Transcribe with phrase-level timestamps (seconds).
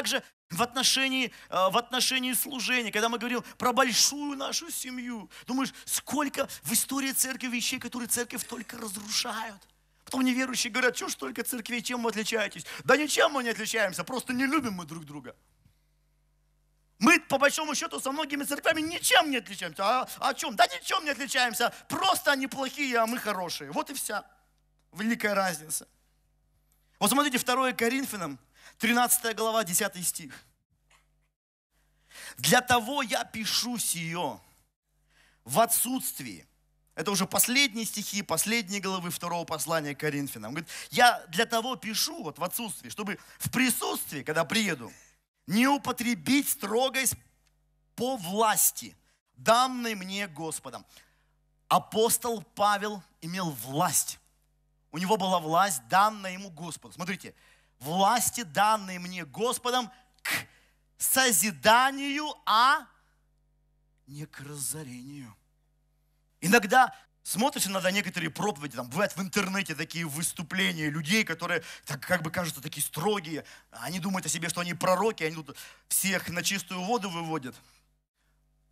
[0.00, 5.30] так же в отношении, э, в отношении служения, когда мы говорим про большую нашу семью.
[5.46, 9.60] Думаешь, сколько в истории церкви вещей, которые церковь только разрушают.
[10.04, 12.64] Потом неверующие говорят, что ж только церкви, чем вы отличаетесь?
[12.84, 15.36] Да ничем мы не отличаемся, просто не любим мы друг друга.
[16.98, 19.84] Мы, по большому счету, со многими церквями ничем не отличаемся.
[19.84, 20.56] А, а о чем?
[20.56, 21.72] Да ничем не отличаемся.
[21.88, 23.70] Просто они плохие, а мы хорошие.
[23.70, 24.24] Вот и вся
[24.92, 25.86] великая разница.
[26.98, 28.38] Вот смотрите, 2 Коринфянам,
[28.80, 30.32] 13 глава, 10 стих.
[32.38, 34.40] Для того я пишу сие
[35.44, 36.46] в отсутствии.
[36.94, 40.48] Это уже последние стихи, последние главы второго послания к Коринфянам.
[40.48, 44.90] Он говорит, я для того пишу вот в отсутствии, чтобы в присутствии, когда приеду,
[45.46, 47.16] не употребить строгость
[47.96, 48.96] по власти,
[49.34, 50.86] данной мне Господом.
[51.68, 54.18] Апостол Павел имел власть.
[54.90, 56.94] У него была власть, данная ему Господу.
[56.94, 57.34] Смотрите,
[57.80, 59.90] власти, данные мне Господом,
[60.22, 60.30] к
[60.98, 62.86] созиданию, а
[64.06, 65.34] не к разорению.
[66.40, 72.22] Иногда смотришь иногда некоторые проповеди, там бывают в интернете такие выступления людей, которые так, как
[72.22, 73.44] бы кажутся такие строгие.
[73.70, 75.56] Они думают о себе, что они пророки, они тут
[75.88, 77.54] всех на чистую воду выводят.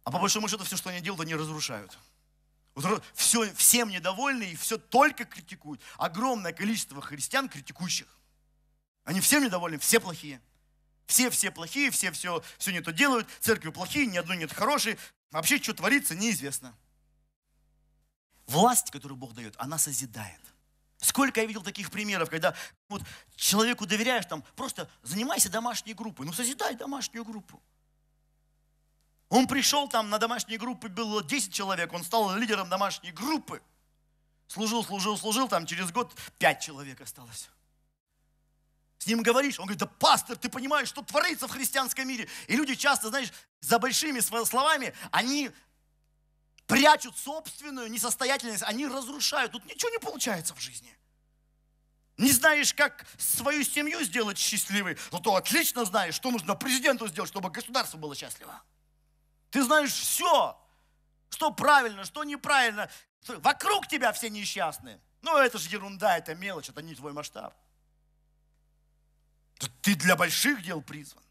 [0.04, 1.98] А по большому счету все, что они делают, они разрушают.
[3.14, 5.80] Все, всем недовольны и все только критикуют.
[5.96, 8.06] Огромное количество христиан критикующих.
[9.08, 10.40] Они всем недовольны, все плохие.
[11.06, 14.98] Все, все плохие, все, все, все не то делают, церкви плохие, ни одной нет хорошей.
[15.30, 16.74] Вообще, что творится, неизвестно
[18.48, 20.40] власть, которую Бог дает, она созидает.
[20.98, 22.54] Сколько я видел таких примеров, когда
[22.88, 23.02] вот
[23.36, 27.62] человеку доверяешь, там, просто занимайся домашней группой, ну созидай домашнюю группу.
[29.28, 33.62] Он пришел там на домашней группы, было 10 человек, он стал лидером домашней группы.
[34.48, 37.48] Служил, служил, служил, там через год 5 человек осталось.
[38.98, 42.28] С ним говоришь, он говорит, да пастор, ты понимаешь, что творится в христианском мире.
[42.48, 45.50] И люди часто, знаешь, за большими словами, они
[46.66, 49.52] прячут собственную несостоятельность, они разрушают.
[49.52, 50.94] Тут ничего не получается в жизни.
[52.16, 57.30] Не знаешь, как свою семью сделать счастливой, но то отлично знаешь, что нужно президенту сделать,
[57.30, 58.60] чтобы государство было счастливо.
[59.50, 60.60] Ты знаешь все,
[61.30, 62.90] что правильно, что неправильно.
[63.28, 65.00] Вокруг тебя все несчастные.
[65.22, 67.54] Ну, это же ерунда, это мелочь, это не твой масштаб.
[69.82, 71.22] Ты для больших дел призван.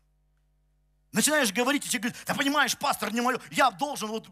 [1.11, 4.27] Начинаешь говорить, и тебе говорят, да понимаешь, пастор, не мое, я должен вот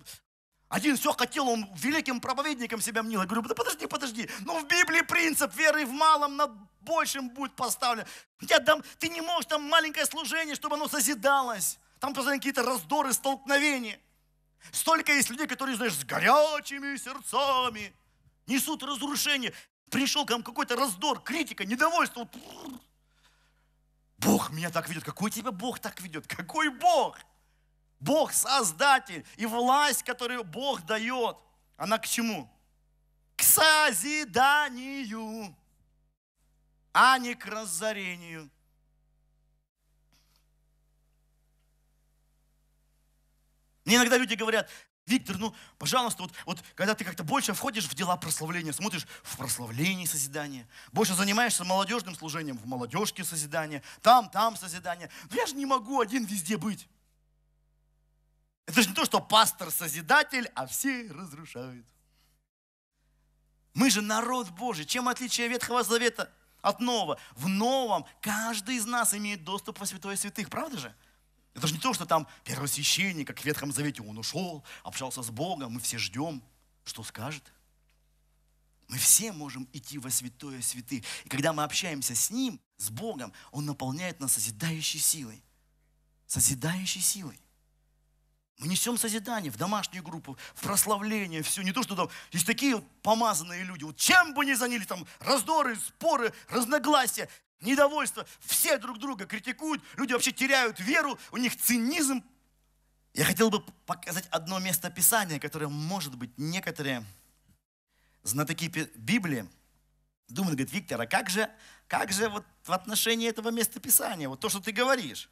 [0.67, 3.21] один все хотел, он великим проповедником себя мнил.
[3.21, 4.29] Я говорю, да подожди, подожди.
[4.41, 8.05] Но в Библии принцип веры в малом над большим будет поставлен.
[8.41, 11.77] Я дам, ты не можешь там маленькое служение, чтобы оно созидалось.
[11.99, 13.99] Там постоянно какие-то раздоры, столкновения.
[14.71, 17.93] Столько есть людей, которые, знаешь, с горячими сердцами
[18.47, 19.53] несут разрушение.
[19.91, 22.27] Пришел к нам какой-то раздор, критика, недовольство.
[24.17, 25.03] Бог меня так ведет.
[25.03, 26.27] Какой тебя Бог так ведет?
[26.27, 27.17] Какой Бог?
[27.99, 31.37] Бог создатель и власть, которую Бог дает,
[31.77, 32.51] она к чему?
[33.35, 35.55] К созиданию,
[36.93, 38.49] а не к разорению.
[43.85, 44.69] Мне иногда люди говорят,
[45.05, 49.37] Виктор, ну, пожалуйста, вот, вот когда ты как-то больше входишь в дела прославления, смотришь в
[49.37, 55.11] прославлении созидания, больше занимаешься молодежным служением, в молодежке созидания, там, там созидание.
[55.29, 56.87] Но я же не могу один везде быть.
[58.65, 61.85] Это же не то, что пастор созидатель, а все разрушают.
[63.75, 64.85] Мы же народ Божий.
[64.85, 67.19] Чем отличие Ветхого Завета от Нового?
[67.35, 70.95] В Новом каждый из нас имеет доступ во Святое Святых, правда же?
[71.55, 75.29] Это же не то, что там первосвященник, как в Ветхом Завете, он ушел, общался с
[75.29, 76.43] Богом, мы все ждем,
[76.83, 77.51] что скажет.
[78.89, 81.03] Мы все можем идти во святое святых.
[81.23, 85.41] И когда мы общаемся с Ним, с Богом, Он наполняет нас созидающей силой.
[86.27, 87.39] Созидающей силой.
[88.57, 91.61] Мы несем созидание в домашнюю группу, в прославление, все.
[91.61, 93.83] Не то, что там есть такие вот помазанные люди.
[93.83, 97.29] Вот чем бы ни занялись, там раздоры, споры, разногласия,
[97.61, 98.25] недовольство.
[98.39, 102.23] Все друг друга критикуют, люди вообще теряют веру, у них цинизм.
[103.13, 107.05] Я хотел бы показать одно место Писания, которое, может быть, некоторые
[108.23, 108.65] знатоки
[108.95, 109.47] Библии
[110.27, 111.49] думают, говорит, Виктор, а как же,
[111.87, 115.29] как же вот в отношении этого места Писания, вот то, что ты говоришь?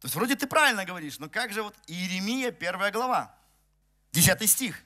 [0.00, 3.34] То есть вроде ты правильно говоришь, но как же вот Иеремия, первая глава,
[4.12, 4.82] 10 стих.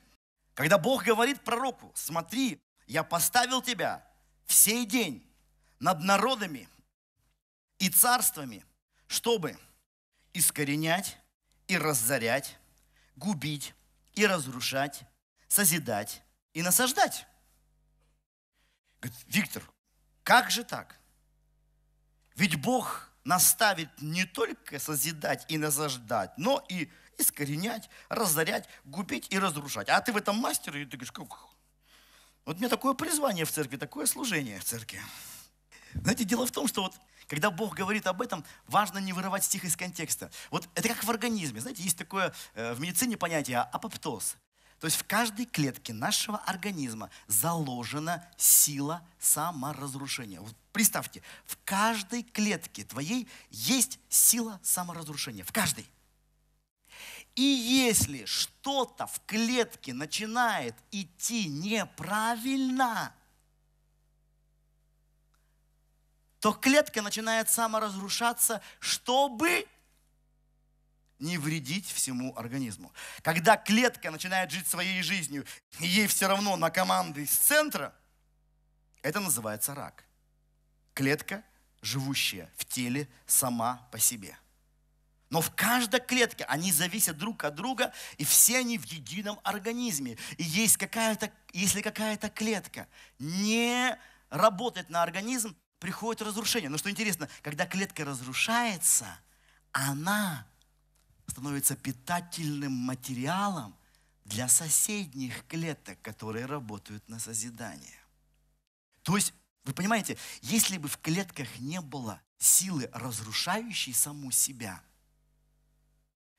[0.54, 4.06] Когда Бог говорит пророку, смотри, я поставил тебя
[4.44, 5.24] в сей день
[5.84, 6.66] над народами
[7.78, 8.64] и царствами,
[9.06, 9.58] чтобы
[10.32, 11.18] искоренять
[11.68, 12.56] и разорять,
[13.16, 13.74] губить
[14.14, 15.02] и разрушать,
[15.46, 16.22] созидать
[16.54, 17.26] и насаждать.
[18.98, 19.62] Говорит, Виктор,
[20.22, 20.98] как же так?
[22.34, 29.90] Ведь Бог наставит не только созидать и насаждать, но и искоренять, разорять, губить и разрушать.
[29.90, 31.28] А ты в этом мастер, и ты говоришь, как?
[32.46, 35.02] Вот меня такое призвание в церкви, такое служение в церкви.
[36.02, 36.94] Знаете, дело в том, что вот
[37.26, 40.30] когда Бог говорит об этом, важно не вырывать стих из контекста.
[40.50, 41.60] Вот это как в организме.
[41.60, 44.36] Знаете, есть такое э, в медицине понятие апоптоз.
[44.80, 50.40] То есть в каждой клетке нашего организма заложена сила саморазрушения.
[50.40, 55.44] Вот представьте, в каждой клетке твоей есть сила саморазрушения.
[55.44, 55.86] В каждой.
[57.34, 63.12] И если что-то в клетке начинает идти неправильно,
[66.44, 69.66] то клетка начинает саморазрушаться, чтобы
[71.18, 72.92] не вредить всему организму.
[73.22, 75.46] Когда клетка начинает жить своей жизнью,
[75.80, 77.94] и ей все равно на команды из центра,
[79.00, 80.04] это называется рак.
[80.92, 81.42] Клетка,
[81.80, 84.36] живущая в теле сама по себе.
[85.30, 90.18] Но в каждой клетке они зависят друг от друга, и все они в едином организме.
[90.36, 92.86] И есть какая-то, если какая-то клетка
[93.18, 93.98] не
[94.28, 96.70] работает на организм, приходит разрушение.
[96.70, 99.06] Но что интересно, когда клетка разрушается,
[99.70, 100.46] она
[101.26, 103.76] становится питательным материалом
[104.24, 108.00] для соседних клеток, которые работают на созидание.
[109.02, 109.34] То есть,
[109.64, 114.82] вы понимаете, если бы в клетках не было силы, разрушающей саму себя,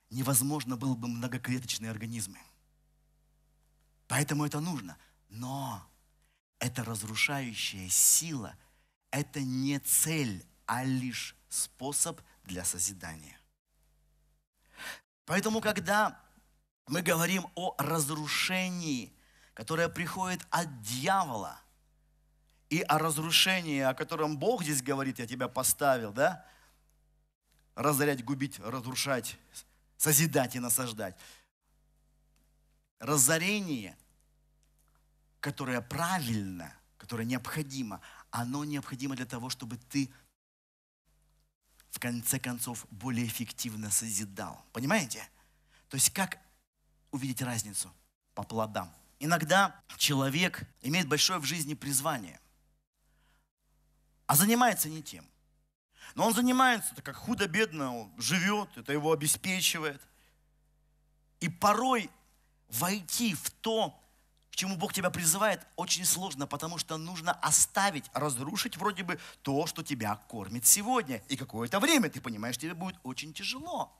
[0.09, 2.39] невозможно было бы многоклеточные организмы.
[4.07, 4.98] Поэтому это нужно.
[5.30, 5.88] Но
[6.57, 8.57] эта разрушающая сила–
[9.19, 13.39] это не цель, а лишь способ для созидания.
[15.25, 16.19] Поэтому, когда
[16.88, 19.13] мы говорим о разрушении,
[19.53, 21.59] которое приходит от дьявола,
[22.69, 26.45] и о разрушении, о котором Бог здесь говорит, я тебя поставил, да?
[27.75, 29.38] Разорять, губить, разрушать,
[29.97, 31.15] созидать и насаждать.
[33.00, 33.97] Разорение,
[35.39, 38.01] которое правильно, которое необходимо,
[38.42, 40.12] оно необходимо для того, чтобы ты
[41.90, 44.64] в конце концов более эффективно созидал.
[44.74, 45.26] Понимаете?
[45.90, 46.38] То есть как
[47.12, 47.90] увидеть разницу
[48.34, 48.94] по плодам?
[49.20, 52.42] Иногда человек имеет большое в жизни призвание,
[54.28, 55.26] а занимается не тем.
[56.16, 60.02] Но он занимается, так как худо-бедно живет, это его обеспечивает.
[61.40, 62.10] И порой
[62.68, 63.98] войти в то,
[64.56, 69.84] чему Бог тебя призывает, очень сложно, потому что нужно оставить, разрушить вроде бы то, что
[69.84, 71.22] тебя кормит сегодня.
[71.28, 73.92] И какое-то время, ты понимаешь, тебе будет очень тяжело.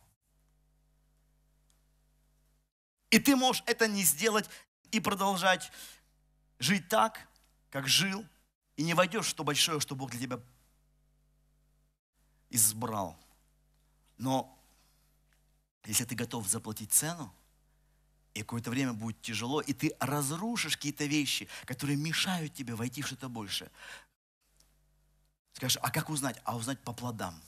[3.10, 4.50] И ты можешь это не сделать
[4.92, 5.72] и продолжать
[6.60, 7.28] жить так,
[7.69, 8.25] как жил,
[8.78, 10.40] и не войдешь в то большое, что Бог для тебя
[12.50, 13.18] избрал.
[14.18, 14.58] Но
[15.86, 17.34] если ты готов заплатить цену,
[18.36, 23.08] и какое-то время будет тяжело, и ты разрушишь какие-то вещи, которые мешают тебе войти в
[23.08, 23.72] что-то большее.
[25.54, 26.39] Скажешь, а как узнать?
[26.44, 27.42] А узнать по плодам.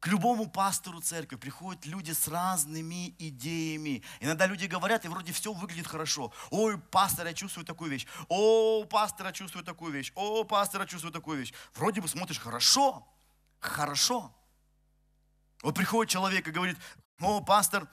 [0.00, 4.02] К любому пастору церкви приходят люди с разными идеями.
[4.20, 6.32] Иногда люди говорят, и вроде все выглядит хорошо.
[6.50, 8.06] Ой, пастор, я чувствую такую вещь.
[8.28, 10.12] О, пастор, я чувствую такую вещь.
[10.16, 11.52] О, пастор, я чувствую такую вещь.
[11.74, 13.06] Вроде бы смотришь, хорошо,
[13.60, 14.34] хорошо.
[15.62, 16.78] Вот приходит человек и говорит,
[17.20, 17.86] о, пастор,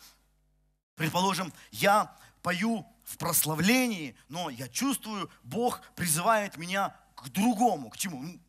[0.96, 7.90] предположим, я пою в прославлении, но я чувствую, Бог призывает меня к другому.
[7.90, 8.22] К чему?
[8.22, 8.40] Ну,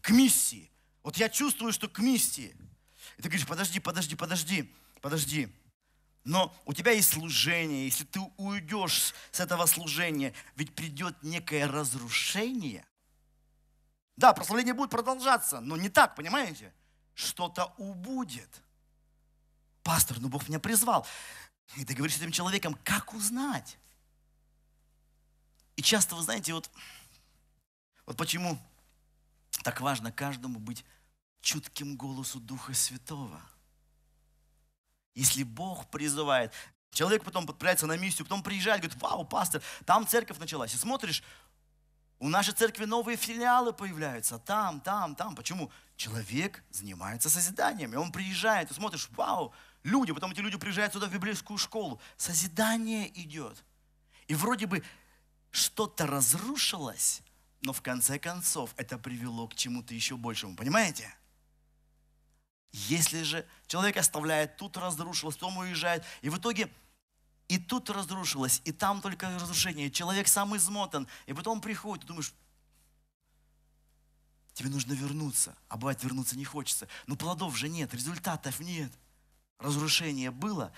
[0.00, 0.70] к миссии.
[1.02, 2.56] Вот я чувствую, что к миссии.
[3.16, 5.48] И ты говоришь, подожди, подожди, подожди, подожди.
[6.24, 12.84] Но у тебя есть служение, если ты уйдешь с этого служения, ведь придет некое разрушение.
[14.16, 16.72] Да, прославление будет продолжаться, но не так, понимаете?
[17.14, 18.50] Что-то убудет.
[19.82, 21.06] Пастор, ну Бог меня призвал.
[21.74, 23.76] И ты говоришь с этим человеком, как узнать?
[25.74, 26.70] И часто, вы знаете, вот,
[28.06, 28.58] вот почему
[29.62, 30.84] так важно каждому быть
[31.40, 33.40] чутким голосу Духа Святого.
[35.14, 36.52] Если Бог призывает,
[36.90, 40.74] человек потом подправляется на миссию, потом приезжает, говорит, вау, пастор, там церковь началась.
[40.74, 41.22] И смотришь,
[42.18, 45.34] у нашей церкви новые филиалы появляются, там, там, там.
[45.34, 45.70] Почему?
[45.96, 49.52] Человек занимается созиданием, и он приезжает, и смотришь, вау,
[49.86, 52.00] люди, потом эти люди приезжают сюда в библейскую школу.
[52.16, 53.64] Созидание идет.
[54.26, 54.82] И вроде бы
[55.50, 57.22] что-то разрушилось,
[57.62, 60.56] но в конце концов это привело к чему-то еще большему.
[60.56, 61.14] Понимаете?
[62.72, 66.70] Если же человек оставляет, тут разрушилось, потом уезжает, и в итоге
[67.48, 72.34] и тут разрушилось, и там только разрушение, человек сам измотан, и потом приходит, и думаешь,
[74.52, 75.56] тебе нужно вернуться.
[75.68, 76.88] А бывает, вернуться не хочется.
[77.06, 78.92] Но плодов же нет, результатов нет.
[79.58, 80.72] Разрушение было,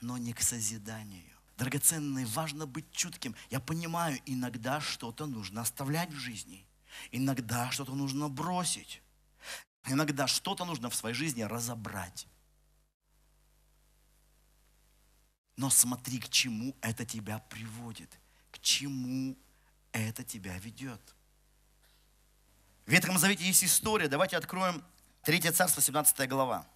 [0.00, 1.30] но не к созиданию.
[1.58, 3.34] Драгоценный, важно быть чутким.
[3.50, 6.66] Я понимаю, иногда что-то нужно оставлять в жизни.
[7.10, 9.02] Иногда что-то нужно бросить.
[9.86, 12.26] Иногда что-то нужно в своей жизни разобрать.
[15.56, 18.18] Но смотри, к чему это тебя приводит,
[18.50, 19.36] к чему
[19.92, 21.00] это тебя ведет.
[22.86, 24.08] В Ветхом Завете есть история.
[24.08, 24.82] Давайте откроем
[25.22, 26.66] 3 царство, 17 глава.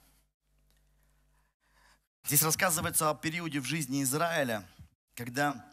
[2.27, 4.67] Здесь рассказывается о периоде в жизни Израиля,
[5.15, 5.65] когда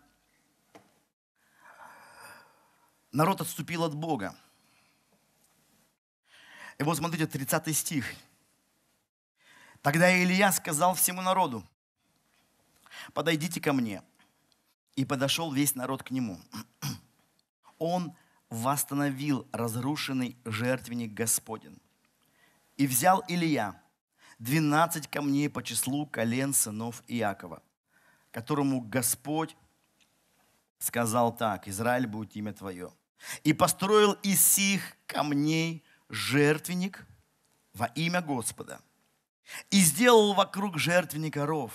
[3.12, 4.36] народ отступил от Бога.
[6.78, 8.06] И вот смотрите, 30 стих.
[9.82, 11.68] Тогда Илья сказал всему народу,
[13.16, 14.04] подойдите ко мне.
[14.96, 16.40] И подошел весь народ к нему.
[17.80, 18.16] Он
[18.52, 21.82] восстановил разрушенный жертвенник Господен.
[22.78, 23.83] И взял Илья
[24.40, 27.62] 12 камней по числу колен сынов Иакова,
[28.32, 29.56] которому Господь
[30.80, 32.92] сказал так, Израиль будет имя твое.
[33.44, 37.06] И построил из сих камней жертвенник
[37.74, 38.82] во имя Господа.
[39.72, 41.72] И сделал вокруг жертвенника ров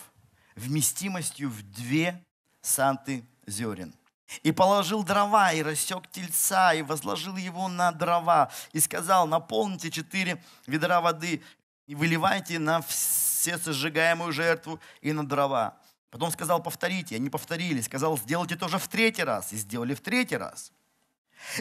[0.54, 2.24] вместимостью в две
[2.60, 3.94] санты зерен.
[4.42, 10.42] И положил дрова, и рассек тельца, и возложил его на дрова, и сказал, наполните четыре
[10.66, 11.42] ведра воды,
[11.88, 15.78] и выливайте на все сожигаемую жертву и на дрова.
[16.10, 17.80] Потом сказал, повторите, они повторили.
[17.80, 20.70] Сказал, сделайте тоже в третий раз, и сделали в третий раз.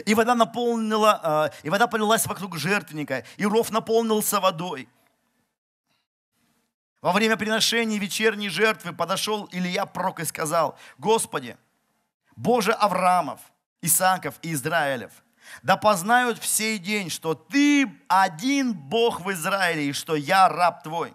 [0.04, 4.88] И вода наполнила, а, и вода полилась вокруг жертвенника, и ров наполнился водой.
[7.00, 11.56] Во время приношения вечерней жертвы подошел Илья пророк и сказал, Господи,
[12.36, 13.40] Боже Авраамов,
[13.80, 15.12] Исааков и Израилев,
[15.62, 20.82] да познают в сей день, что Ты один Бог в Израиле, и что я раб
[20.82, 21.14] Твой.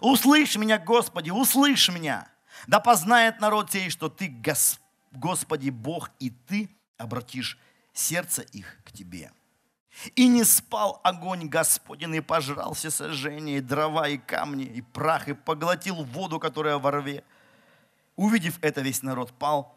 [0.00, 2.28] Услышь меня, Господи, услышь меня.
[2.66, 4.34] Да познает народ сей, что Ты,
[5.12, 7.58] Господи, Бог, и Ты обратишь
[7.92, 9.32] сердце их к Тебе.
[10.14, 15.28] И не спал огонь Господень, и пожрал все сожжения, и дрова, и камни, и прах,
[15.28, 17.24] и поглотил воду, которая во рве.
[18.14, 19.75] Увидев это, весь народ пал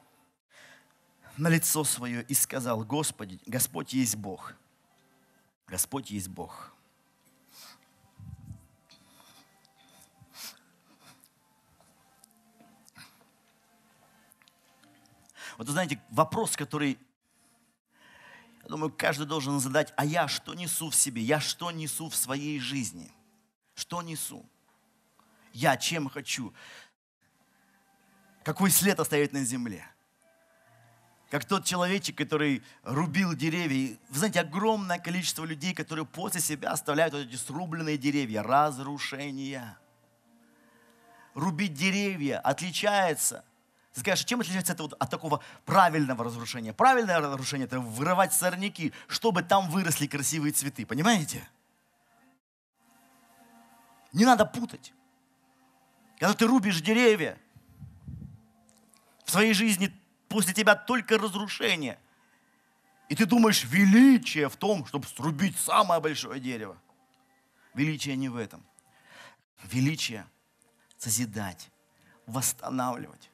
[1.39, 4.53] на лицо свое и сказал, Господи, Господь есть Бог.
[5.67, 6.73] Господь есть Бог.
[15.57, 16.97] Вот вы знаете, вопрос, который
[18.63, 21.21] я думаю, каждый должен задать, а я что несу в себе?
[21.21, 23.11] Я что несу в своей жизни?
[23.75, 24.45] Что несу?
[25.53, 26.53] Я чем хочу?
[28.43, 29.85] Какой след оставить на земле?
[31.29, 33.97] Как тот человечек, который рубил деревья.
[34.09, 38.41] Вы знаете, огромное количество людей, которые после себя оставляют вот эти срубленные деревья.
[38.41, 39.77] Разрушения.
[41.35, 43.43] Рубить деревья отличается
[43.93, 46.73] ты скажешь, чем отличается это вот от такого правильного разрушения?
[46.73, 50.85] Правильное разрушение– это вырывать сорняки, чтобы там выросли красивые цветы.
[50.85, 51.47] Понимаете?
[54.13, 54.93] Не надо путать.
[56.19, 57.37] Когда ты рубишь деревья,
[59.25, 59.93] в своей жизни
[60.29, 61.99] после тебя только разрушение.
[63.09, 66.77] И ты думаешь, величие в том, чтобы срубить самое большое дерево.
[67.73, 68.63] Величие не в этом.
[69.63, 70.25] Величие–
[70.97, 71.69] созидать,
[72.27, 73.29] восстанавливать.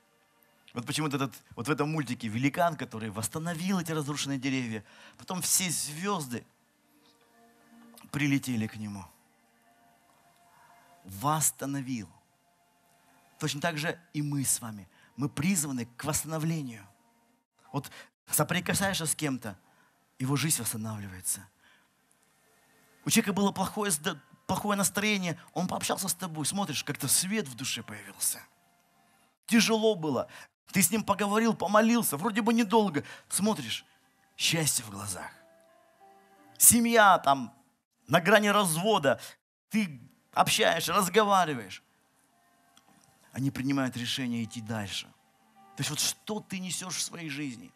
[0.73, 4.83] Вот почему-то этот, вот в этом мультике великан, который восстановил эти разрушенные деревья,
[5.17, 6.45] потом все звезды
[8.11, 9.05] прилетели к нему.
[11.03, 12.09] Восстановил.
[13.39, 14.87] Точно так же и мы с вами.
[15.15, 16.85] Мы призваны к восстановлению.
[17.71, 17.89] Вот
[18.29, 19.57] соприкасаешься с кем-то,
[20.19, 21.47] его жизнь восстанавливается.
[23.05, 23.91] У человека было плохое,
[24.47, 28.41] плохое настроение, он пообщался с тобой, смотришь, как-то свет в душе появился.
[29.45, 30.27] Тяжело было,
[30.71, 33.03] ты с ним поговорил, помолился, вроде бы недолго.
[33.29, 33.85] Смотришь,
[34.35, 35.31] счастье в глазах.
[36.57, 37.53] Семья там
[38.07, 39.19] на грани развода.
[39.69, 40.01] Ты
[40.33, 41.83] общаешься, разговариваешь.
[43.35, 45.07] Они принимают решение идти дальше.
[45.75, 47.69] То есть вот что ты несешь в своей жизни?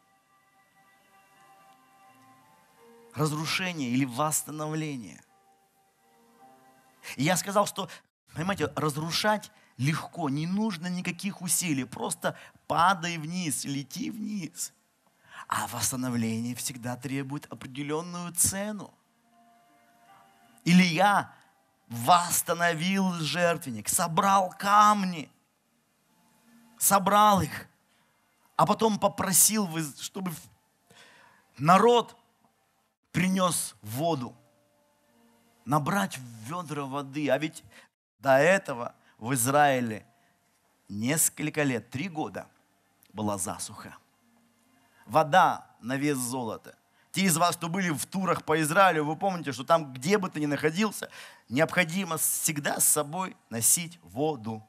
[3.13, 5.21] Разрушение или восстановление?
[7.17, 7.89] И я сказал, что,
[8.33, 14.71] понимаете, разрушать легко, не нужно никаких усилий, просто падай вниз, лети вниз.
[15.49, 18.93] А восстановление всегда требует определенную цену.
[20.63, 21.33] Илья
[21.89, 25.29] восстановил жертвенник, собрал камни,
[26.79, 27.67] собрал их,
[28.55, 29.69] а потом попросил,
[29.99, 30.31] чтобы
[31.59, 32.17] народ
[33.11, 34.35] принес воду.
[35.65, 36.17] Набрать
[36.47, 37.29] ведра воды.
[37.29, 37.63] А ведь
[38.19, 40.05] до этого в Израиле
[40.87, 42.47] несколько лет, три года
[43.13, 43.95] была засуха.
[45.05, 46.75] Вода на вес золота.
[47.11, 50.29] Те из вас, кто были в турах по Израилю, вы помните, что там, где бы
[50.29, 51.09] ты ни находился,
[51.49, 54.63] необходимо всегда с собой носить воду.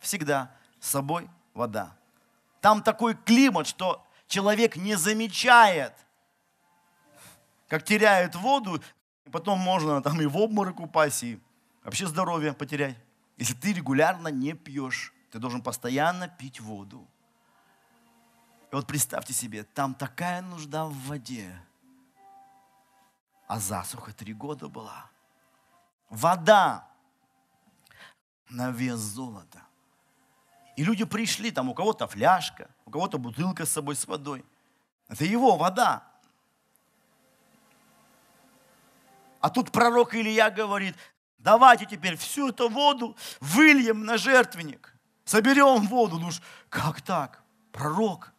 [0.00, 0.50] Всегда
[0.80, 1.96] с собой вода.
[2.60, 5.94] Там такой климат, что человек не замечает,
[7.68, 8.82] как теряет воду,
[9.24, 11.40] и потом можно там и в обморок упасть, и
[11.82, 12.96] вообще здоровье потерять.
[13.36, 17.06] Если ты регулярно не пьешь, ты должен постоянно пить воду.
[18.70, 21.60] И вот представьте себе, там такая нужда в воде,
[23.48, 25.10] а засуха три года была.
[26.08, 26.86] Вода
[28.48, 29.62] на вес золота.
[30.76, 34.44] И люди пришли, там у кого-то фляжка, у кого-то бутылка с собой с водой.
[35.08, 36.02] Это его вода.
[39.40, 40.94] А тут пророк Илья говорит,
[41.38, 44.94] давайте теперь всю эту воду выльем на жертвенник.
[45.24, 46.18] Соберем воду.
[46.18, 46.30] Ну
[46.68, 47.42] как так?
[47.72, 48.32] Пророк.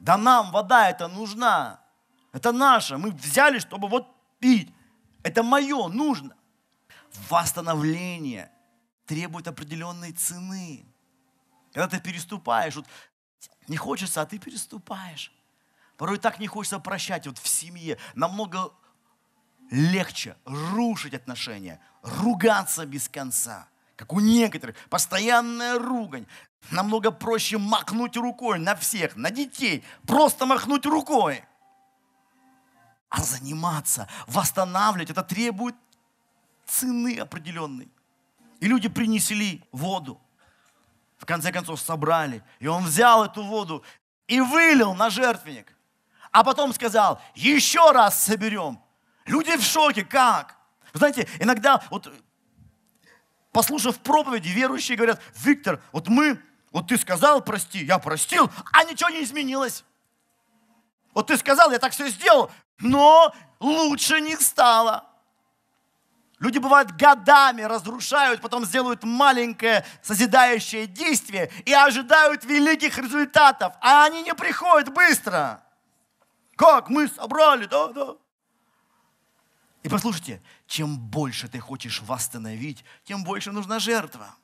[0.00, 1.80] Да нам вода эта нужна.
[2.32, 2.96] Это наша.
[2.96, 4.06] Мы взяли, чтобы вот
[4.38, 4.72] пить.
[5.22, 6.36] Это мое, нужно.
[7.28, 8.50] Восстановление
[9.06, 10.84] требует определенной цены.
[11.74, 12.86] Когда ты переступаешь, вот
[13.66, 15.32] не хочется, а ты переступаешь.
[15.96, 17.26] Порой так не хочется прощать.
[17.26, 18.72] Вот в семье намного
[19.70, 23.68] легче рушить отношения, ругаться без конца.
[23.96, 26.26] Как у некоторых, постоянная ругань.
[26.70, 29.84] Намного проще махнуть рукой на всех, на детей.
[30.06, 31.44] Просто махнуть рукой.
[33.08, 35.74] А заниматься, восстанавливать, это требует
[36.66, 37.88] цены определенной.
[38.60, 40.20] И люди принесли воду.
[41.18, 42.42] В конце концов собрали.
[42.58, 43.84] И он взял эту воду
[44.26, 45.72] и вылил на жертвенник.
[46.30, 48.82] А потом сказал, еще раз соберем.
[49.26, 50.56] Люди в шоке, как?
[50.92, 52.12] Вы знаете, иногда, вот,
[53.52, 56.40] послушав проповеди, верующие говорят, Виктор, вот мы,
[56.72, 59.84] вот ты сказал, прости, я простил, а ничего не изменилось.
[61.14, 65.04] Вот ты сказал, я так все сделал, но лучше не стало.
[66.44, 74.20] Люди, бывают, годами разрушают, потом сделают маленькое созидающее действие и ожидают великих результатов, а они
[74.20, 75.64] не приходят быстро.
[76.54, 78.16] Как мы собрали, да, да.
[79.82, 84.36] И послушайте, чем больше ты хочешь восстановить, тем больше нужна жертва.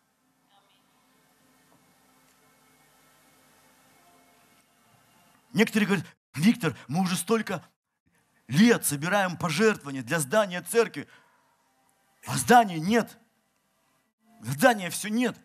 [5.52, 7.62] Некоторые говорят, Виктор, мы уже столько
[8.48, 11.06] лет собираем пожертвования для здания церкви,
[12.26, 13.18] а здания нет.
[14.42, 15.37] Здания все нет.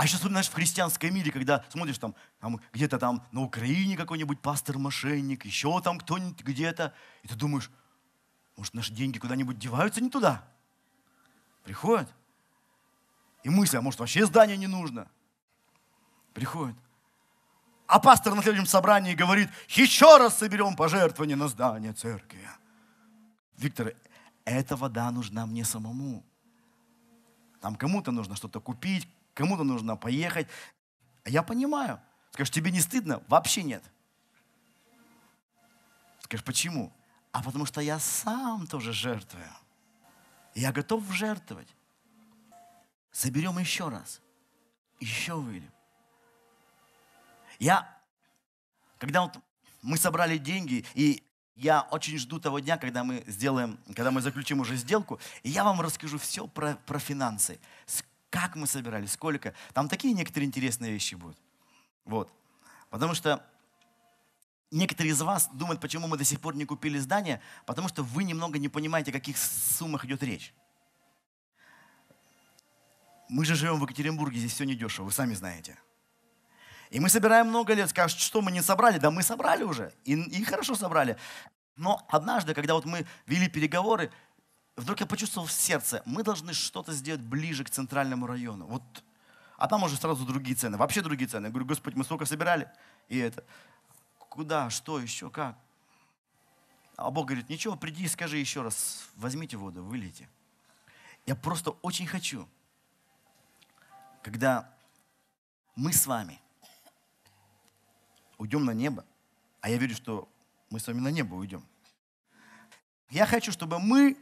[0.00, 4.40] А еще знаешь, в христианском мире, когда смотришь там, там где-то там на Украине какой-нибудь
[4.40, 7.70] пастор-мошенник, еще там кто-нибудь где-то, и ты думаешь,
[8.56, 10.42] может, наши деньги куда-нибудь деваются не туда?
[11.64, 12.08] Приходят.
[13.42, 15.10] И мысль, а может, вообще здание не нужно?
[16.32, 16.76] Приходит.
[17.86, 22.48] А пастор на следующем собрании говорит, еще раз соберем пожертвования на здание церкви.
[23.60, 23.94] Виктор,
[24.46, 26.24] эта вода нужна мне самому.
[27.60, 30.48] Там кому-то нужно что-то купить, кому-то нужно поехать.
[31.26, 32.00] Я понимаю.
[32.30, 33.22] Скажешь, тебе не стыдно?
[33.28, 33.84] Вообще нет.
[36.20, 36.90] Скажешь, почему?
[37.32, 39.44] А потому что я сам тоже жертвую.
[40.54, 41.68] Я готов жертвовать.
[43.12, 44.22] Соберем еще раз.
[45.00, 45.70] Еще выльем.
[47.58, 47.86] Я,
[48.96, 49.36] когда вот
[49.82, 51.22] мы собрали деньги, и
[51.60, 55.62] я очень жду того дня, когда мы сделаем, когда мы заключим уже сделку, и я
[55.62, 57.58] вам расскажу все про, про финансы
[58.30, 59.54] как мы собирали, сколько.
[59.74, 61.36] Там такие некоторые интересные вещи будут.
[62.04, 62.32] Вот.
[62.88, 63.44] Потому что
[64.70, 68.24] некоторые из вас думают, почему мы до сих пор не купили здание, потому что вы
[68.24, 70.54] немного не понимаете, о каких суммах идет речь.
[73.28, 75.76] Мы же живем в Екатеринбурге, здесь все недешево, вы сами знаете.
[76.90, 80.14] И мы собираем много лет, скажут, что мы не собрали, да мы собрали уже, и,
[80.14, 81.16] и хорошо собрали.
[81.76, 84.10] Но однажды, когда вот мы вели переговоры,
[84.76, 88.66] вдруг я почувствовал в сердце, мы должны что-то сделать ближе к центральному району.
[88.66, 88.82] Вот,
[89.56, 91.46] а там уже сразу другие цены, вообще другие цены.
[91.46, 92.68] Я говорю, Господь, мы столько собирали,
[93.08, 93.44] и это,
[94.18, 95.56] куда, что еще, как?
[96.96, 100.28] А Бог говорит, ничего, приди и скажи еще раз, возьмите воду, вылейте.
[101.24, 102.48] Я просто очень хочу,
[104.22, 104.74] когда
[105.76, 106.40] мы с вами
[108.40, 109.04] уйдем на небо,
[109.60, 110.26] а я верю, что
[110.70, 111.62] мы с вами на небо уйдем.
[113.10, 114.16] Я хочу, чтобы мы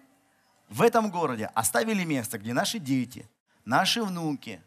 [0.69, 3.29] в этом городе оставили место, где наши дети,
[3.65, 4.61] наши внуки,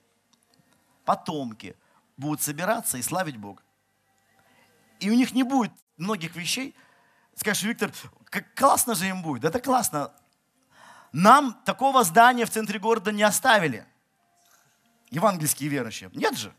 [1.03, 1.75] потомки
[2.15, 3.61] будут собираться и славить Бога.
[5.01, 6.73] И у них не будет многих вещей,
[7.35, 7.91] скажешь, Виктор,
[8.25, 9.43] как классно же им будет.
[9.43, 10.13] Это классно.
[11.11, 13.85] Нам такого здания в центре города не оставили.
[15.09, 16.09] Евангельские верующие.
[16.13, 16.53] Нет же.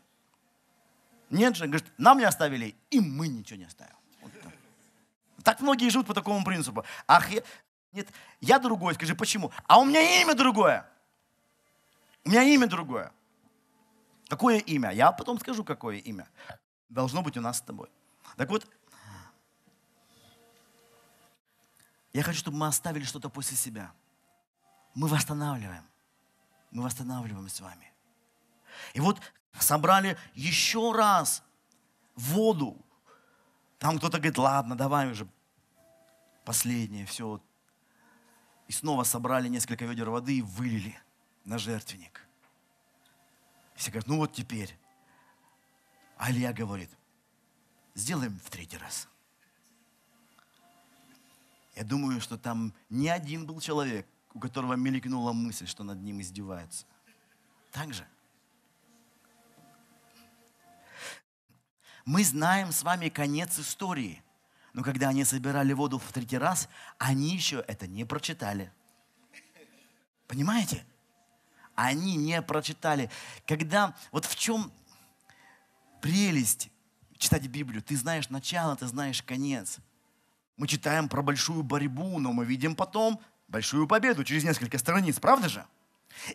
[1.33, 1.65] Нет же.
[1.65, 3.95] Говорит, нам не оставили, и мы ничего не оставим.
[4.21, 4.53] Вот так.
[5.43, 6.85] так многие живут по такому принципу.
[7.07, 7.41] Ах, я...
[7.91, 8.07] нет,
[8.39, 9.51] я другой, скажи, почему?
[9.67, 10.87] А у меня имя другое.
[12.23, 13.11] У меня имя другое.
[14.27, 14.91] Какое имя?
[14.91, 16.27] Я потом скажу, какое имя.
[16.89, 17.89] Должно быть у нас с тобой.
[18.37, 18.67] Так вот,
[22.13, 23.91] я хочу, чтобы мы оставили что-то после себя.
[24.93, 25.83] Мы восстанавливаем.
[26.69, 27.92] Мы восстанавливаем с вами.
[28.93, 29.21] И вот
[29.59, 31.43] собрали еще раз
[32.15, 32.77] воду.
[33.79, 35.27] Там кто-то говорит, ладно, давай уже
[36.45, 37.41] последнее, все.
[38.67, 40.97] И снова собрали несколько ведер воды и вылили
[41.45, 42.25] на жертвенник.
[43.75, 44.77] Все говорят, ну вот теперь.
[46.17, 46.89] А Илья говорит,
[47.95, 49.09] сделаем в третий раз.
[51.75, 56.21] Я думаю, что там не один был человек, у которого мелькнула мысль, что над ним
[56.21, 56.85] издеваются.
[57.71, 58.07] Так же.
[62.05, 64.21] Мы знаем с вами конец истории.
[64.73, 68.71] Но когда они собирали воду в третий раз, они еще это не прочитали.
[70.27, 70.83] Понимаете?
[71.75, 73.09] Они не прочитали.
[73.45, 74.71] Когда, вот в чем
[76.01, 76.69] прелесть
[77.17, 77.81] читать Библию?
[77.81, 79.77] Ты знаешь начало, ты знаешь конец.
[80.57, 85.49] Мы читаем про большую борьбу, но мы видим потом большую победу через несколько страниц, правда
[85.49, 85.65] же?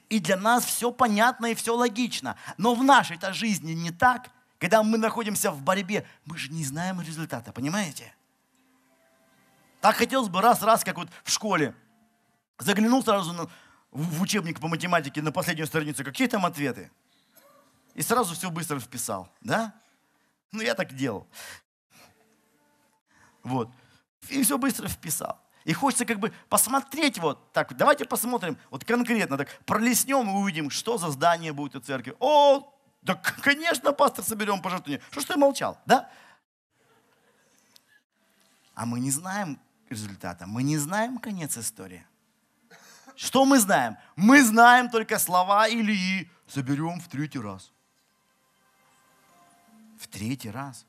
[0.08, 2.36] И для нас все понятно и все логично.
[2.56, 4.30] Но в нашей-то жизни не так.
[4.58, 8.12] Когда мы находимся в борьбе, мы же не знаем результата, понимаете?
[9.80, 11.74] Так хотелось бы раз-раз, как вот в школе.
[12.58, 13.48] Заглянул сразу на,
[13.92, 16.90] в учебник по математике на последнюю страницу, какие там ответы.
[17.94, 19.74] И сразу все быстро вписал, да?
[20.50, 21.28] Ну, я так делал.
[23.44, 23.70] Вот.
[24.28, 25.40] И все быстро вписал.
[25.64, 27.76] И хочется как бы посмотреть вот так.
[27.76, 29.60] Давайте посмотрим вот конкретно так.
[29.66, 32.16] Пролеснем и увидим, что за здание будет у церкви.
[32.18, 35.02] О, да, конечно, пастор, соберем пожертвования.
[35.10, 36.10] Что ж ты молчал, да?
[38.74, 42.06] А мы не знаем результата, мы не знаем конец истории.
[43.16, 43.96] Что мы знаем?
[44.14, 46.30] Мы знаем только слова Илии.
[46.46, 47.72] Соберем в третий раз.
[49.98, 50.86] В третий раз.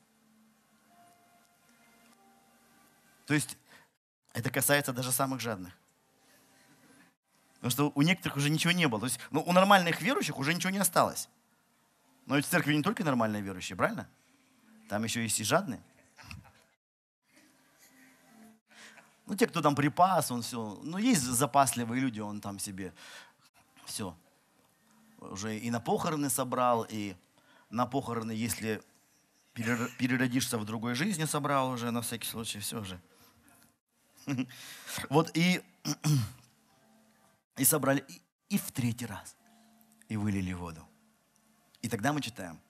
[3.26, 3.58] То есть
[4.32, 5.76] это касается даже самых жадных.
[7.54, 9.00] Потому что у некоторых уже ничего не было.
[9.00, 11.28] То есть ну, у нормальных верующих уже ничего не осталось.
[12.26, 14.08] Но ведь в церкви не только нормальные верующие, правильно?
[14.88, 15.80] Там еще есть и жадные.
[19.26, 20.80] Ну, те, кто там припас, он все.
[20.82, 22.92] Ну, есть запасливые люди, он там себе
[23.84, 24.16] все.
[25.18, 27.14] Уже и на похороны собрал, и
[27.68, 28.82] на похороны, если
[29.54, 33.00] переродишься в другой жизни, собрал уже, на всякий случай, все уже.
[35.08, 35.62] Вот и,
[37.56, 39.36] и собрали, и, и в третий раз,
[40.08, 40.89] и вылили воду.
[41.82, 42.60] И тогда мы читаем,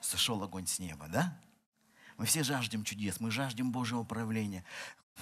[0.00, 1.38] сошел огонь с неба, да?
[2.16, 4.64] Мы все жаждем чудес, мы жаждем Божьего управления.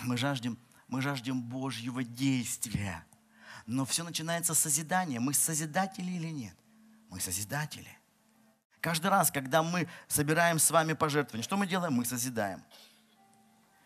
[0.03, 3.05] Мы жаждем, мы жаждем Божьего действия.
[3.67, 5.19] Но все начинается с созидания.
[5.19, 6.57] Мы созидатели или нет?
[7.09, 7.99] Мы созидатели.
[8.81, 11.95] Каждый раз, когда мы собираем с вами пожертвования, что мы делаем?
[11.95, 12.63] Мы созидаем.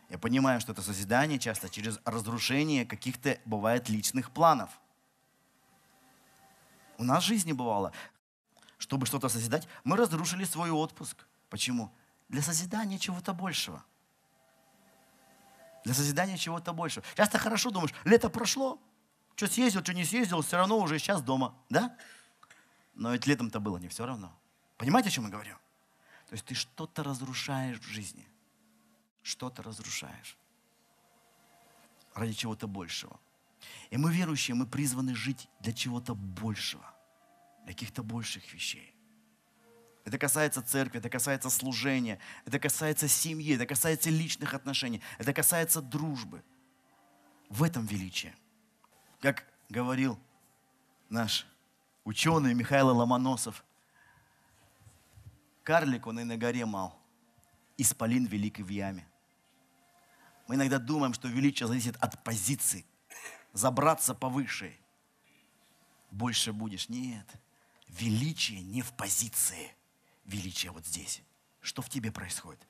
[0.08, 4.70] Я понимаю, что это созидание часто через разрушение каких-то, бывает, личных планов.
[6.96, 7.92] У нас в жизни бывало,
[8.78, 11.26] чтобы что-то созидать, мы разрушили свой отпуск.
[11.50, 11.92] Почему?
[12.28, 13.84] Для созидания чего-то большего–
[15.88, 17.04] для созидания чего-то большего.
[17.16, 18.78] Часто хорошо думаешь, лето прошло,
[19.36, 21.96] что съездил, что не съездил, все равно уже сейчас дома, да?
[22.94, 24.36] Но ведь летом-то было не все равно.
[24.76, 25.54] Понимаете, о чем я говорю?
[26.28, 28.28] То есть ты что-то разрушаешь в жизни.
[29.22, 30.36] Что-то разрушаешь.
[32.14, 33.18] Ради чего-то большего.
[33.88, 36.84] И мы верующие, мы призваны жить для чего-то большего.
[37.68, 38.94] Каких-то больших вещей.
[40.06, 45.82] Это касается церкви, это касается служения, это касается семьи, это касается личных отношений, это касается
[45.82, 46.42] дружбы.
[47.50, 48.34] В этом величие.
[49.20, 50.18] Как говорил
[51.10, 51.46] наш
[52.04, 53.62] ученый Михаил Ломоносов,
[55.62, 56.98] карлик он и на горе мал,
[57.76, 59.06] исполин великий в яме.
[60.46, 62.86] Мы иногда думаем, что величие зависит от позиции,
[63.52, 64.74] забраться повыше.
[66.10, 66.88] Больше будешь.
[66.88, 67.26] Нет,
[67.88, 69.74] величие не в позиции
[70.24, 71.22] величие вот здесь.
[71.60, 72.60] Что в тебе происходит?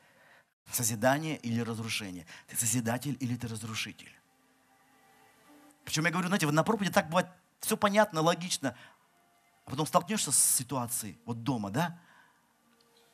[0.70, 2.26] Созидание или разрушение?
[2.46, 4.12] Ты созидатель или ты разрушитель?
[5.84, 7.28] Причем я говорю, знаете, на проповеди так бывает
[7.60, 8.76] все понятно, логично,
[9.64, 11.98] а потом столкнешься с ситуацией вот дома, да?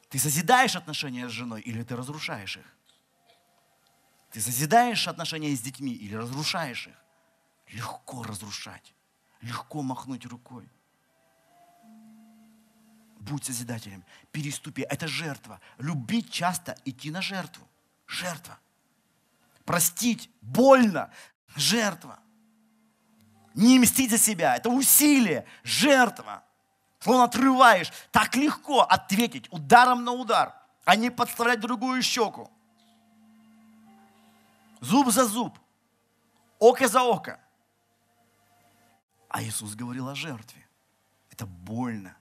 [0.08, 2.66] Ты созидаешь отношения с женой или ты разрушаешь их?
[4.30, 6.94] Ты созидаешь отношения с детьми или разрушаешь их?
[7.68, 8.94] Легко разрушать,
[9.40, 10.68] легко махнуть рукой.
[13.24, 14.82] Будь созидателем, переступи.
[14.82, 15.60] Это жертва.
[15.78, 17.66] Любить часто идти на жертву.
[18.06, 18.58] Жертва.
[19.64, 21.10] Простить больно.
[21.56, 22.18] Жертва.
[23.54, 24.56] Не мстить за себя.
[24.56, 25.46] Это усилие.
[25.62, 26.44] Жертва.
[26.98, 27.90] Словно отрываешь.
[28.10, 32.50] Так легко ответить ударом на удар, а не подставлять другую щеку.
[34.80, 35.58] Зуб за зуб.
[36.58, 37.40] Око за око.
[39.30, 40.68] А Иисус говорил о жертве.
[41.30, 42.14] Это больно.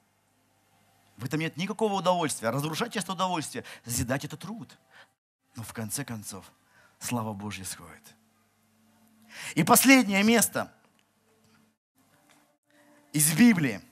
[1.23, 2.49] В этом нет никакого удовольствия.
[2.49, 3.63] Разрушать часто удовольствие.
[3.85, 4.77] Созидать это труд.
[5.55, 6.51] Но в конце концов,
[6.99, 8.15] слава Божья сходит.
[9.55, 10.69] И последнее место
[13.13, 13.81] из Библии–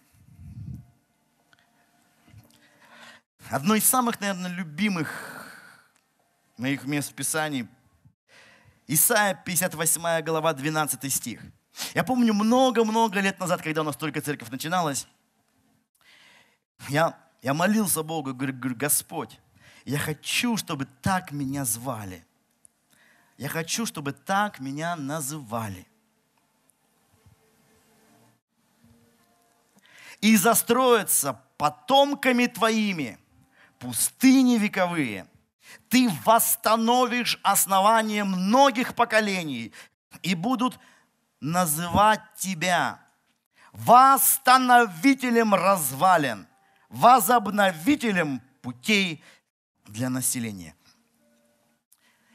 [3.50, 5.46] Одно из самых, наверное, любимых
[6.56, 7.67] моих мест в Писании.
[8.88, 11.41] Исайя, 58 глава, 12 стих.
[11.94, 15.06] Я помню много-много лет назад, когда у нас только церковь начиналась,
[16.89, 19.39] я, я молился Богу, говорю, говорю, Господь,
[19.86, 22.26] я хочу, чтобы так меня звали.
[23.38, 25.88] Я хочу, чтобы так меня называли.
[30.20, 33.17] И застроиться потомками твоими
[33.80, 35.26] пустыни вековые.
[35.89, 39.74] Ты восстановишь основание многих поколений
[40.22, 40.80] и будут
[41.39, 43.00] называть тебя
[43.72, 46.48] восстановителем развалин,
[46.92, 49.24] возобновителем путей
[49.86, 50.76] для населения.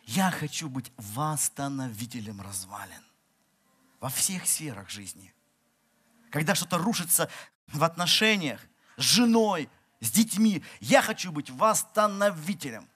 [0.05, 3.05] Я хочу быть восстановителем развалин
[4.01, 5.35] во всех сферах жизни.
[6.31, 7.31] Когда что-то рушится
[7.69, 8.61] в отношениях
[8.97, 9.69] с женой,
[10.01, 10.63] с детьми.
[10.81, 12.89] Я хочу быть восстановителем.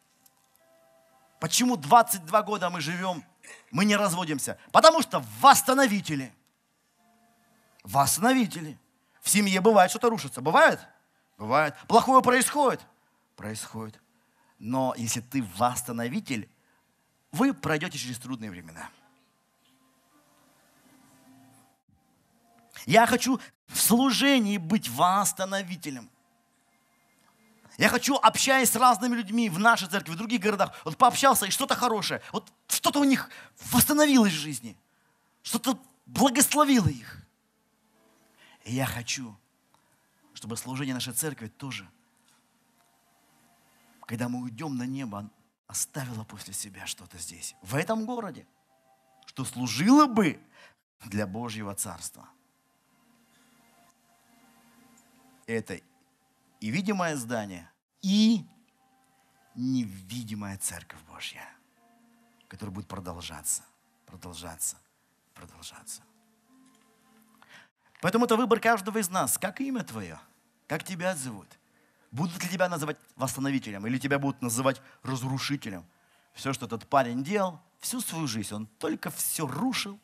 [1.40, 3.24] Почему 22 года мы живем,
[3.70, 4.58] мы не разводимся?
[4.72, 6.32] Потому что восстановители.
[7.82, 8.78] Восстановители.
[9.22, 10.40] В семье бывает что-то рушится.
[10.40, 10.80] Бывает?
[11.40, 11.74] Бывает.
[11.88, 12.82] Плохое происходит?
[13.34, 13.98] Происходит.
[14.58, 16.50] Но если ты восстановитель,
[17.32, 18.90] вы пройдете через трудные времена.
[22.84, 26.10] Я хочу в служении быть восстановителем.
[27.78, 31.50] Я хочу, общаясь с разными людьми в нашей церкви, в других городах, вот пообщался, и
[31.50, 33.30] что-то хорошее, вот что-то у них
[33.70, 34.76] восстановилось в жизни,
[35.42, 37.16] что-то благословило их.
[38.64, 39.34] И я хочу,
[40.40, 41.86] чтобы служение нашей церкви тоже,
[44.06, 45.30] когда мы уйдем на небо,
[45.66, 48.46] оставило после себя что-то здесь, в этом городе,
[49.26, 50.42] что служило бы
[51.04, 52.26] для Божьего Царства.
[55.46, 55.78] Это
[56.60, 58.46] и видимое здание, и
[59.54, 61.46] невидимая Церковь Божья,
[62.48, 63.62] которая будет продолжаться,
[64.06, 64.78] продолжаться,
[65.34, 66.00] продолжаться.
[68.00, 69.38] Поэтому это выбор каждого из нас.
[69.38, 70.18] Как имя твое?
[70.66, 71.48] Как тебя зовут?
[72.10, 75.84] Будут ли тебя называть восстановителем или тебя будут называть разрушителем?
[76.32, 79.98] Все, что этот парень делал, всю свою жизнь, он только все рушил,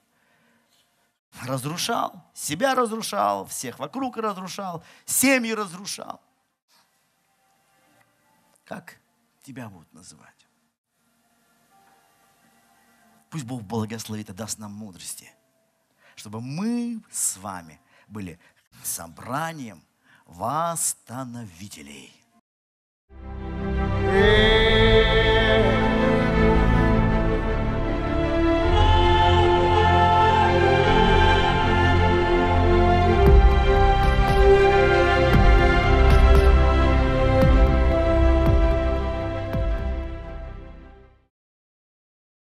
[1.43, 6.21] разрушал, себя разрушал, всех вокруг разрушал, семьи разрушал.
[8.65, 8.99] Как
[9.43, 10.47] тебя будут называть?
[13.31, 15.33] Пусть Бог благословит и даст нам мудрости,
[16.15, 18.39] чтобы мы с вами были
[18.83, 19.83] собранием
[20.27, 22.13] восстановителей.
[24.07, 24.56] Yeah.